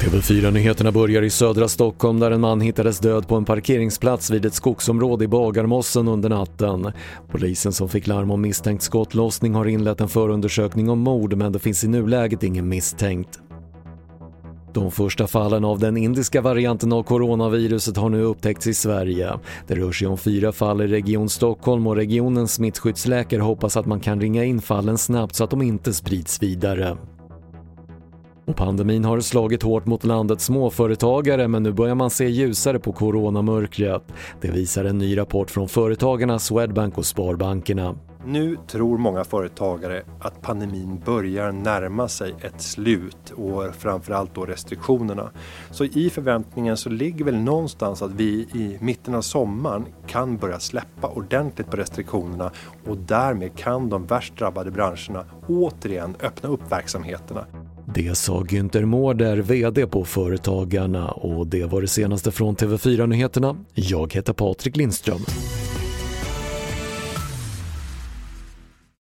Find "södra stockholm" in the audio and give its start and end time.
1.30-2.20